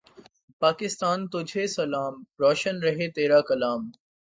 [0.61, 2.13] پاکستان تجھے سلام۔
[2.39, 3.81] روشن رہے تیرا کلام